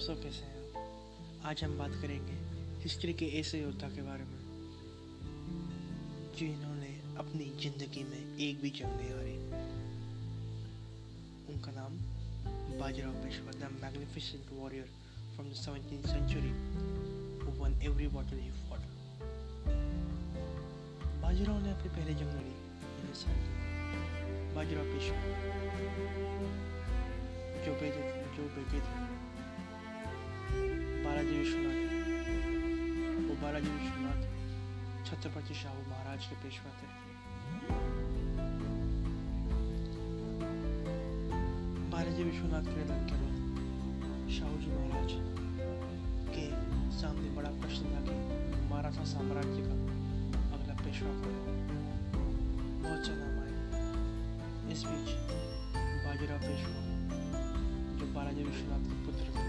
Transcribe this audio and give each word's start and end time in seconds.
दोस्तों 0.00 0.14
कैसे 0.16 0.44
हैं? 0.44 0.60
आज 1.44 1.62
हम 1.64 1.72
बात 1.78 1.94
करेंगे 2.02 2.34
हिस्ट्री 2.82 3.12
के 3.12 3.26
ऐसे 3.38 3.58
योद्धा 3.60 3.88
के 3.88 4.02
बारे 4.02 4.24
में, 4.24 4.38
जिन्होंने 6.38 6.92
अपनी 7.20 7.48
ज़िंदगी 7.62 8.04
में 8.04 8.38
एक 8.46 8.62
भी 8.62 8.70
जंग 8.78 8.94
नहीं 8.96 9.10
हारी। 9.10 9.34
उनका 11.52 11.72
नाम 11.72 11.98
Bajirao 12.80 13.12
Peshwa 13.24 13.52
the 13.58 13.70
magnificent 13.82 14.48
warrior 14.52 14.88
from 15.34 15.50
the 15.50 15.52
seventeen 15.60 16.02
century 16.08 16.52
who 17.44 17.50
won 17.60 17.78
every 17.90 18.08
he 18.40 18.50
fought. 18.64 18.84
Bajirao 21.22 21.62
ने 21.62 21.70
अपनी 21.72 21.88
पहली 21.90 22.14
जंग 22.14 22.32
लड़ी 22.40 22.56
बाजीराव 24.56 24.92
पेशवा 24.96 25.22
जो 27.64 27.80
बेटे 27.80 28.12
जो 28.36 28.52
बेटे 28.56 28.80
थे। 28.80 29.19
बालाजी 30.54 31.36
विश्वनाथ 31.38 31.78
वो 33.28 33.34
बालाजी 33.42 33.70
विश्वनाथ 33.78 34.20
छत्रपति 35.10 35.54
शाहू 35.62 35.82
महाराज 35.90 36.26
के 36.30 36.36
पेशवा 36.42 36.72
थे 36.80 36.88
बालाजी 41.92 42.22
विश्वनाथ 42.30 42.64
के 42.70 42.76
निधन 42.80 43.06
के 43.10 43.16
बाद 43.22 43.34
शाहू 44.38 44.56
जी 44.64 44.70
महाराज 44.76 45.12
के 46.34 46.44
सामने 47.00 47.30
बड़ा 47.36 47.50
प्रश्न 47.62 47.92
था 47.94 48.00
कि 48.08 48.14
मराठा 48.72 49.04
साम्राज्य 49.12 49.62
का 49.68 49.76
अगला 50.58 50.74
पेशवा 50.82 51.12
कौन 51.22 51.36
बहुत 52.82 53.04
नाम 53.20 53.36
आए 53.44 54.72
इस 54.74 54.84
बीच 54.90 55.08
बाजीराव 56.04 56.40
पेशवा 56.48 56.80
जो 58.00 58.12
बालाजी 58.18 58.42
विश्वनाथ 58.50 58.88
के 58.90 59.04
पुत्र 59.06 59.26
थे 59.38 59.48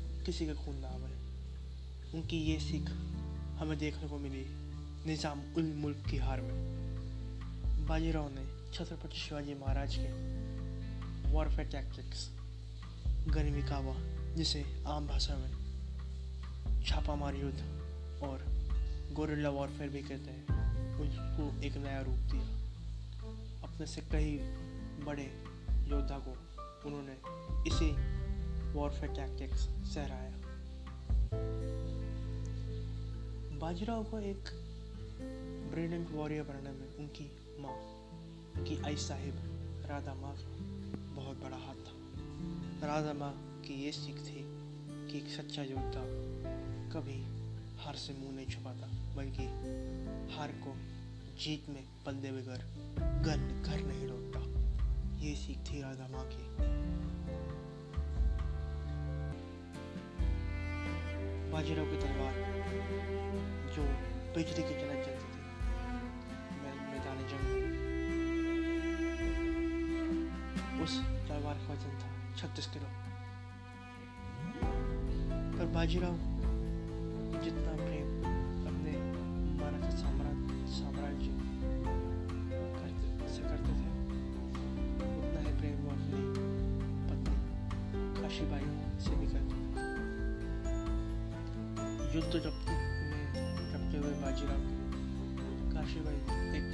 किसी 0.25 0.45
का 0.47 0.53
खून 0.55 0.75
ना 0.75 0.89
बहे 0.97 2.17
उनकी 2.17 2.37
ये 2.37 2.59
सीख 2.59 2.89
हमें 3.59 3.77
देखने 3.77 4.07
को 4.09 4.17
मिली 4.17 4.45
निज़ाम 5.07 5.41
उल 5.57 5.71
मुल्क 5.75 6.03
की 6.09 6.17
हार 6.17 6.41
में। 6.41 7.85
बाजीराव 7.87 8.29
ने 8.29 8.45
छत्रपति 8.73 9.17
शिवाजी 9.17 9.53
महाराज 9.53 9.95
के 9.95 11.31
वॉरफेयर 11.31 11.67
टैक्टिक्स 11.67 12.29
गनिमी 13.27 13.61
कावा 13.61 13.95
जिसे 14.35 14.63
आम 14.87 15.07
भाषा 15.07 15.35
में 15.37 16.83
छापामार 16.83 17.35
युद्ध 17.35 18.21
और 18.23 18.45
गोरिल्ला 19.13 19.49
वॉरफेयर 19.49 19.89
भी 19.89 20.01
कहते 20.01 20.31
हैं, 20.31 20.43
उसको 20.99 21.43
एक 21.65 21.77
नया 21.77 22.01
रूप 22.01 22.19
दिया। 22.31 22.45
अपने 23.63 23.85
से 23.87 24.01
कई 24.11 24.37
बड़े 25.05 25.23
योद्धा 25.89 26.17
को 26.19 26.31
उन्होंने 26.87 27.15
इसी 27.69 27.89
वॉरफेयर 28.73 29.13
टैक्टिक्स 29.13 29.61
सहराया 29.93 30.31
बाजीराव 33.59 34.03
को 34.03 34.19
एक 34.19 34.49
ब्रिलियंट 35.71 36.11
वॉरियर 36.11 36.43
बनाने 36.43 36.71
में 36.71 36.97
उनकी 36.97 37.31
माँ, 37.59 37.75
उनकी 38.57 38.81
आई 38.83 38.95
साहिब, 38.95 39.35
राधा 39.89 40.13
माँ 40.13 40.33
का 40.35 40.49
बहुत 41.15 41.37
बड़ा 41.43 41.57
हाथ 41.57 41.75
था। 41.75 42.87
राधा 42.87 43.13
माँ 43.13 43.61
की 43.67 43.73
ये 43.85 43.91
सीख 43.91 44.15
थी 44.15 44.43
कि 45.11 45.17
एक 45.17 45.27
सच्चा 45.27 45.63
योद्धा 45.63 46.03
कभी 46.93 47.19
हार 47.83 47.95
से 47.95 48.13
मुँह 48.13 48.35
नहीं 48.35 48.47
छुपाता, 48.47 48.87
बल्कि 49.15 49.45
हार 50.35 50.51
को 50.51 50.75
जीत 51.41 51.69
में 51.69 51.83
बंदे 52.05 52.31
बगैर 52.31 52.65
घर 53.21 53.37
घर 53.61 53.85
नहीं 53.87 54.07
लौटता। 54.07 54.39
ये 55.25 55.35
सीख 55.35 55.57
थी 55.57 55.81
राधा 55.81 56.07
माँ 56.07 56.25
की। 56.33 56.45
बाजीराव 61.61 61.85
की 61.85 61.97
तलवार 62.01 62.37
जो 63.73 63.83
बिजली 64.35 64.63
की 64.67 64.75
तरह 64.77 65.01
चलती 65.05 65.27
थी। 65.31 65.41
मैदान 66.85 67.19
जंग 67.31 67.45
उस 70.83 70.93
तलवार 71.27 71.57
का 71.57 71.73
वज़न 71.73 71.93
था 72.01 72.09
छत्तीस 72.39 72.67
किलो। 72.73 72.89
पर 75.53 75.69
बाजीराव, 75.75 76.17
जितना 77.45 77.71
प्रेम 77.83 78.09
अपने 78.71 78.93
मराठा 79.61 79.91
साम्राज्य 79.99 80.49
साम्राज्य 80.79 81.29
से 83.35 83.41
करते 83.43 83.71
थे, 83.79 83.87
उतना 85.21 85.39
ही 85.39 85.53
प्रेम 85.61 85.77
वो 85.83 85.89
अपनी 85.91 86.19
पत्नी 87.07 87.37
काशीबाई 88.21 88.70
युद्ध 92.13 92.33
जब 92.35 92.55
करते 92.65 93.97
हुए 93.97 94.13
बाजीराव 94.21 94.63
काशीबाई 95.73 96.19
एक 96.57 96.67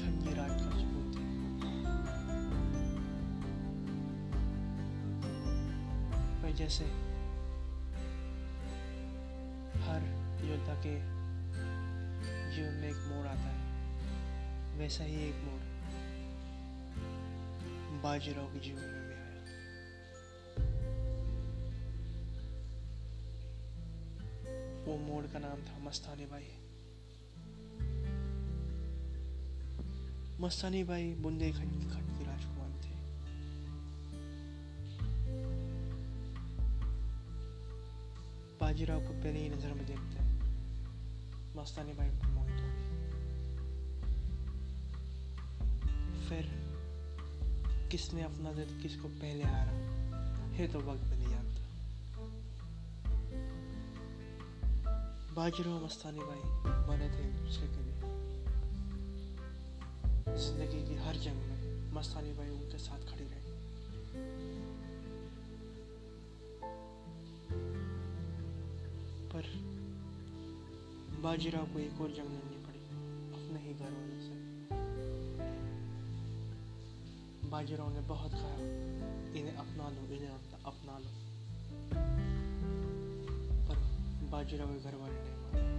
ठंडी 0.00 0.32
रात 0.34 0.54
का 0.62 0.70
सुकून 0.78 1.04
थे। 1.12 1.22
जैसे 6.54 6.84
हर 9.84 10.02
योद्धा 10.44 10.74
के 10.84 10.94
जीवन 12.54 12.74
में 12.74 12.88
एक 12.90 12.98
मोड़ 13.08 13.26
आता 13.26 13.48
है, 13.48 13.60
वैसा 14.78 15.04
ही 15.04 15.16
एक 15.28 15.38
मोड़ 15.44 15.64
बाजीराव 18.02 18.46
के 18.46 18.60
जीवन 18.60 18.86
में। 18.92 19.03
वो 24.84 24.96
मोड़ 24.96 25.24
का 25.24 25.38
नाम 25.38 25.60
था 25.62 25.78
मस्तानी 25.78 26.26
बाई 26.26 26.48
मस्तानी 30.40 30.84
बाई 30.84 31.14
बुंदेलखंड 31.14 31.72
की 31.72 31.86
खंड 31.90 32.18
की 32.18 32.24
राजकुमारी 32.24 32.74
थे। 32.74 32.94
बाजीराव 38.60 39.00
को 39.00 39.12
पहले 39.12 39.38
ही 39.40 39.48
नज़र 39.48 39.72
में 39.72 39.86
देखते 39.86 40.14
मस्तानी 41.60 41.92
बाई 41.92 42.08
पर 42.08 42.26
मोहित 42.26 42.60
हो। 42.60 42.70
फिर 46.28 46.64
किसने 47.90 48.22
अपना 48.22 48.52
दिल 48.52 48.82
किसको 48.82 49.08
पहले 49.08 49.44
हारा? 49.44 49.72
है 50.54 50.68
तो 50.68 50.78
वक्त 50.78 51.23
बाजीराव 55.36 55.84
मस्तानी 55.84 56.18
भाई 56.18 56.42
बने 56.88 57.06
थे 57.10 57.22
एक 57.28 57.36
दूसरे 57.36 57.66
के 57.66 57.80
लिए 57.84 57.96
ज़िंदगी 60.38 60.82
की 60.88 60.94
हर 60.96 61.16
जंग 61.24 61.38
में 61.48 61.58
मस्तानी 61.94 62.32
भाई 62.32 62.50
उनके 62.50 62.78
साथ 62.78 63.00
खड़ी 63.08 63.24
रही। 63.24 63.52
पर 69.32 69.50
बाजीराव 71.22 71.66
को 71.66 71.78
एक 71.78 72.00
और 72.00 72.10
जंग 72.10 72.30
लड़नी 72.36 72.58
पड़ी, 72.66 72.82
अपने 73.34 73.58
ही 73.60 73.72
घर 73.74 73.90
वालों 73.90 74.20
से। 74.20 74.34
बाजीराव 77.50 77.92
ने 77.94 78.02
बहुत 78.08 78.32
कहा, 78.32 78.56
इन्हें 79.40 79.56
अपना 79.56 79.84
लो, 79.88 80.02
इन्हें 80.14 80.32
अपना 80.64 80.98
लो। 80.98 81.10
बाजीराव 84.34 84.68
के 84.68 84.78
घर 84.80 84.94
वाले 85.00 85.18
नहीं 85.24 85.40
माने 85.42 85.72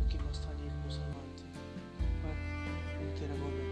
उनकी 0.00 0.18
मस्तानी 0.18 0.62
एक 0.66 0.76
मुसलमान 0.84 1.26
थी। 1.38 1.48
पर 2.22 2.34
उनके 3.00 3.24
रंगों 3.30 3.50
में 3.56 3.66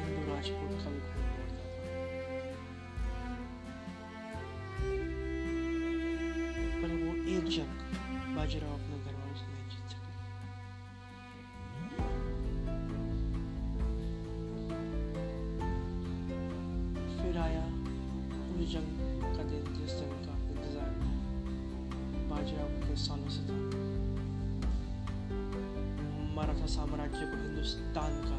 हिंदू 0.00 0.22
राजपूत 0.32 0.72
का 0.82 0.88
भी 0.90 1.00
खून 1.06 1.24
दौड़ता 1.36 1.64
था। 1.64 1.78
पर 6.82 6.90
वो 7.00 7.10
एक 7.36 7.44
जंग 7.56 7.72
बाजीराव 8.36 8.72
अपने 8.72 8.95
बाजीराव 22.46 22.74
को 22.80 22.94
सालों 22.96 23.28
से 23.28 23.40
था 23.46 23.54
मराठा 26.34 26.66
साम्राज्य 26.74 27.26
को 27.30 27.36
हिंदुस्तान 27.36 28.12
का 28.26 28.38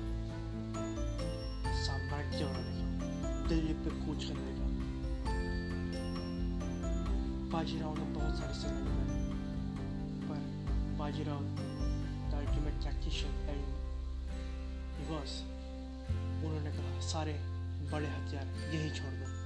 साम्राज्य 1.79 2.45
बनाने 2.45 2.71
का 2.77 3.47
दिल्ली 3.49 3.73
पे 3.83 3.89
कूच 4.05 4.23
करने 4.23 4.53
का 4.59 4.67
बाजीराव 7.51 7.97
ने 7.97 8.05
बहुत 8.13 8.39
सारे 8.39 8.53
सेना 8.61 8.79
लगाई 8.85 9.19
पर 10.29 10.39
Bajirao 10.99 11.41
the 11.51 12.33
ultimate 12.37 12.83
tactician 12.85 13.33
and 13.49 13.65
बस 15.09 15.35
उन्होंने 16.45 16.71
कहा 16.71 16.99
सारे 17.09 17.35
बड़े 17.91 18.07
हथियार 18.07 18.55
यही 18.75 18.89
छोड़ 18.91 19.13
दो 19.13 19.36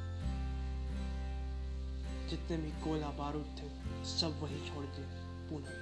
जितने 2.32 2.58
भी 2.58 2.72
गोला 2.82 3.08
बारूद 3.08 3.48
थे, 3.58 3.68
सब 4.06 4.40
वही 4.42 4.60
छोड़ 4.70 4.86
दिए 4.86 5.06
पुणे 5.50 5.74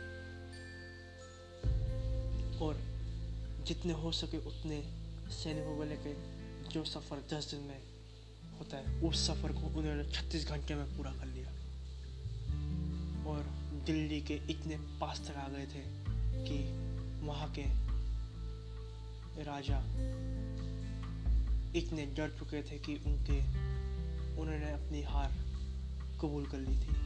और 2.60 2.82
जितने 3.66 3.94
हो 3.94 4.12
सके 4.12 4.38
उतने 4.38 4.82
सैनिकों 5.32 5.78
को 5.78 5.84
लेके 5.84 6.14
जो 6.70 6.84
सफ़र 6.84 7.18
दस 7.34 7.52
दिन 7.52 7.62
में 7.62 7.82
होता 8.60 8.78
है, 8.78 9.02
उस 9.02 9.28
सफ़र 9.28 9.52
को 9.52 9.60
उन्होंने 9.60 10.04
छत्तीस 10.12 10.48
घंटे 10.48 10.76
में 10.76 10.98
पूरा 10.98 11.12
कर 11.12 11.26
लिया। 11.26 11.50
और 13.30 13.44
दिल्ली 13.86 14.22
के 14.22 14.34
इतने 14.34 14.78
पास 15.00 15.20
तक 15.20 15.38
आ 15.38 15.48
गए 15.48 15.66
थे 15.66 15.84
कि 16.46 16.58
वहाँ 17.28 17.54
के 17.60 17.66
राजा 19.44 19.78
इतने 21.80 22.06
डर 22.06 22.30
चुके 22.40 22.62
थे 22.64 22.80
कि 22.80 22.96
उनके, 22.96 23.40
उन्होंने 24.42 24.72
अपनी 24.72 25.02
हार 25.04 25.32
कबूल 26.22 26.46
कर 26.46 26.58
ली 26.58 26.76
थी। 26.78 26.98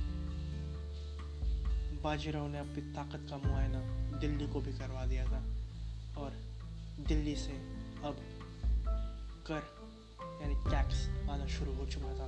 बाजीराव 2.04 2.48
ने 2.48 2.60
अपनी 2.60 2.82
ताकत 2.94 3.28
का 3.30 3.38
मुआयना 3.38 3.82
दिल्ली 4.20 4.48
को 4.48 4.62
भी 4.62 4.72
करवा 4.72 5.06
दिया 5.06 5.26
था 5.26 5.42
और 6.18 6.32
दिल्ली 7.08 7.36
से 7.36 7.52
अब 8.04 8.18
कर, 9.48 9.64
यानी 10.42 10.56
टैक्स 10.66 11.08
आना 11.30 11.48
शुरू 11.48 11.74
हो 11.74 11.86
चुका 11.86 12.14
था। 12.14 12.28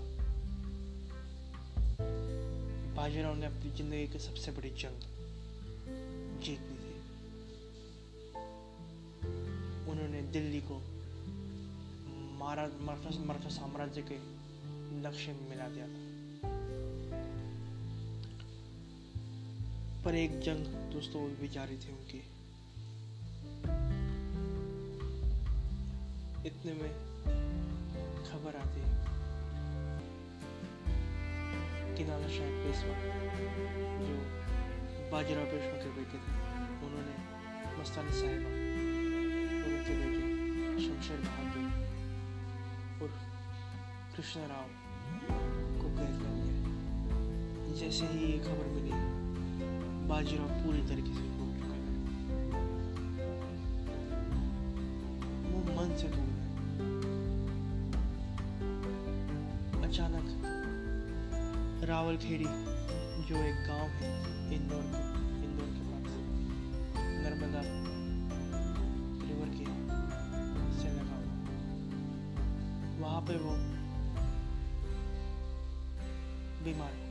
बाजीराव 2.96 3.36
ने 3.36 3.46
अपनी 3.46 3.72
ज़िंदगी 3.72 4.08
की 4.08 4.20
सबसे 4.20 4.52
बड़ी 4.52 4.70
जंग 4.70 5.00
जीत 6.44 6.62
ली 6.62 6.78
थी। 6.78 6.94
उन्होंने 9.92 10.22
दिल्ली 10.31 10.62
को 10.72 10.81
मारा 12.40 12.68
साम्राज्य 13.50 14.02
के 14.02 14.18
नक्शे 15.02 15.34
में 15.34 15.50
मिला 15.50 15.68
दिया 15.68 15.88
था। 15.88 16.15
पर 20.06 20.16
एक 20.16 20.34
जंग 20.40 20.66
दोस्तों 20.94 21.22
वो 21.22 21.28
भी 21.42 21.48
जारी 21.48 21.75
थी 21.78 21.92
उनकी। 21.92 22.18
इतने 26.48 26.74
में 26.74 26.92
खबर 28.28 28.57
आती 28.60 28.80
है 28.81 28.90
कि 31.96 32.04
नाना 32.04 32.28
शाह 32.36 32.52
पेशवा, 32.60 32.96
जो 34.04 34.16
बाजीराव 35.12 35.46
पेशवा 35.46 35.81
के 35.81 35.90
बेटे 35.98 36.22
थे, 36.25 36.38
उन्होंने 36.86 37.16
मस्तानी 37.80 38.13
साहिबा 38.19 38.50
और 39.57 39.74
उनके 39.74 39.94
बेटे 40.04 40.24
शमशेर 40.86 41.19
बहादुर 41.25 41.68
और 43.02 43.19
कृष्ण 44.16 44.48
राव 44.54 44.69
को 45.81 45.88
कैद 45.98 46.16
कर 46.22 46.31
लिया 46.38 46.56
जैसे 47.81 48.06
ही 48.06 48.19
ये 48.31 48.40
खबर 48.40 48.74
मिली 48.78 49.15
बाजीराव 50.10 50.50
पूरी 50.63 50.81
तरीके 50.90 51.13
से 51.13 51.22
टूट 51.36 51.54
चुका 51.60 51.75
है 51.75 51.94
वो 55.52 55.60
मन 55.78 55.94
से 56.02 56.07
टूट 56.16 56.28
गए 56.34 56.50
अचानक 59.88 60.28
रावलखेड़ी 61.90 62.50
जो 63.30 63.44
एक 63.44 63.63
गाँव 63.68 63.88
है 64.02 64.12
इंदौर 64.56 64.84
के 64.92 65.02
इंदौर 65.46 65.69
के 65.75 65.81
पास 65.88 66.12
नर्मदा 67.24 67.63
रिवर 69.30 69.50
के 69.57 69.66
से 70.81 70.92
लगा 70.98 71.18
हुआ 71.24 71.40
वहाँ 73.00 73.22
पे 73.30 73.38
वो 73.46 73.56
बीमार 76.63 77.05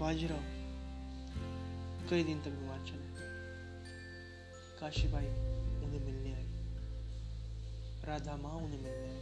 बाजीराव 0.00 0.44
कई 2.10 2.22
दिन 2.24 2.38
तक 2.42 2.50
बीमार 2.50 2.78
चले। 2.86 3.08
काशीबाई 4.80 5.26
उन्हें 5.84 6.00
मिलने 6.04 6.32
आई 6.34 6.46
राधा 8.06 8.36
माँ 8.36 8.54
उन्हें 8.56 8.80
मिलने 8.82 9.08
आई 9.08 9.20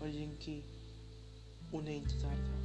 पर 0.00 0.10
जिनकी 0.12 0.56
उन्हें 1.74 1.96
इंतज़ार 1.96 2.36
था, 2.38 2.58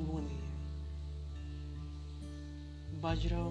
वो 0.00 0.18
नहीं 0.18 0.40
आई 0.40 0.54
बाजीराव 3.02 3.50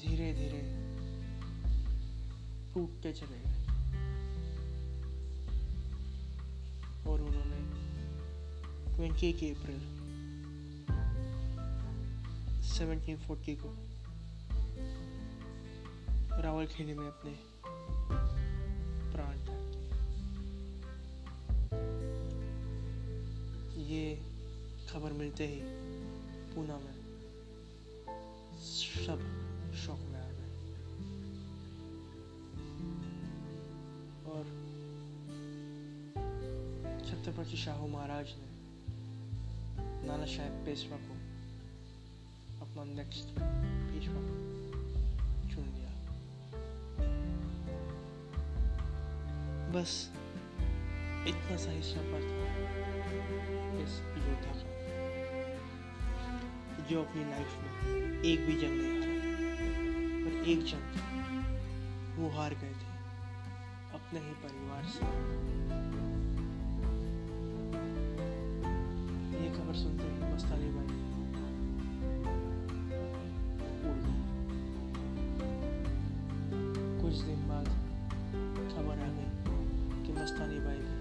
धीरे 0.00 0.28
धीरे 0.34 0.62
टूटते 2.74 3.12
चले 3.12 3.38
गए। 3.38 3.65
और 7.08 7.20
उन्होंने 7.20 7.60
28 9.08 9.50
अप्रैल 9.56 9.82
1740 12.70 13.56
को 13.60 13.76
रावलखेड़ी 16.42 16.94
में 16.94 17.06
अपने 17.06 17.34
प्राण 19.12 19.36
ये 23.86 24.22
खबर 24.92 25.12
मिलते 25.12 25.46
ही 25.46 25.60
पूना 26.54 26.76
में 26.76 26.96
सब 29.06 29.20
शौक 29.74 29.98
में 29.98 30.20
आ 30.20 30.30
गए। 30.30 30.52
और 34.30 34.65
छत्रपति 37.16 37.56
शाहू 37.56 37.86
महाराज 37.88 38.32
ने 38.38 40.06
नाना 40.06 40.26
साहेब 40.32 40.54
पेशवा 40.64 40.96
को 41.04 41.14
अपना 42.64 42.82
नेक्स्ट 42.88 43.30
पेशवा 43.38 44.22
चुन 45.52 45.70
लिया 45.76 45.92
बस 49.72 49.94
इतना 51.32 51.56
सा 51.64 51.70
हिस्सा 51.70 52.02
पर 52.10 52.26
था 52.28 52.44
इस 53.84 53.98
योद्धा 54.26 54.52
का 54.58 54.74
जो 56.90 57.02
अपनी 57.02 57.24
लाइफ 57.30 57.50
में 57.62 58.22
एक 58.32 58.46
भी 58.46 58.54
जंग 58.60 58.76
नहीं 58.82 58.96
हारा 59.00 59.16
पर 60.24 60.48
एक 60.50 60.60
जंग 60.72 60.86
वो 62.18 62.28
हार 62.36 62.52
गए 62.64 62.74
थे 62.82 62.94
अपने 64.00 64.20
ही 64.20 64.34
परिवार 64.44 64.84
से 64.96 65.95
ये 69.46 69.52
खबर 69.52 69.74
सुनते 69.74 70.04
ही 70.04 70.28
मस्तानी 70.32 70.68
गई 70.74 70.94
कुछ 77.02 77.20
दिन 77.26 77.44
बाद 77.48 77.68
खबर 78.72 79.02
आ 79.04 79.10
गई 79.18 79.28
कि 80.06 80.16
मस्तानी 80.18 80.58
बाई 80.64 80.80
भी 80.86 80.96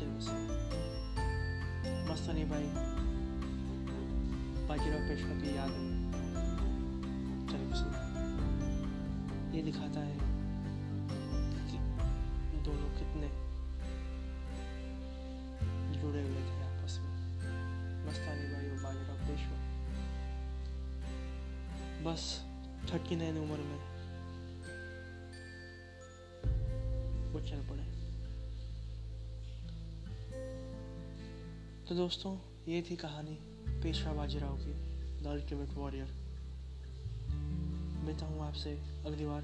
चल 0.00 0.12
बसी 0.18 0.36
मस्तानी 2.10 2.44
बाई 2.52 2.68
बाजीराव 4.68 5.08
पेशवा 5.08 5.40
की 5.40 5.56
याद 5.56 5.80
में 5.80 5.96
चल 7.48 7.66
बसी 7.72 9.56
ये 9.56 9.62
दिखाता 9.62 10.06
है 10.10 10.18
कि 11.72 12.64
दोनों 12.68 12.94
कितने 13.00 13.45
बस 22.06 22.44
थर्टी 22.92 23.16
नाइन 23.16 23.38
उम्र 23.38 23.58
में। 23.58 23.78
वो 27.32 27.40
चल 27.40 27.68
पड़े। 27.70 27.84
तो 31.88 31.94
दोस्तों, 31.94 32.38
ये 32.68 32.82
थी 32.90 32.96
कहानी 32.96 33.38
पेशवा 33.82 34.12
बाजीराव 34.12 34.56
की, 34.56 34.72
द 35.24 35.26
अल्टीमेट 35.26 35.68
वॉरियर। 35.68 36.06
मिलता 38.04 38.26
हूँ 38.26 38.40
आपसे 38.40 38.70
अगली 39.06 39.26
बार। 39.26 39.42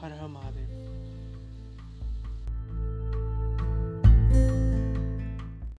हर 0.00 0.12
हर 0.12 0.26
महादेव। 0.26 1.01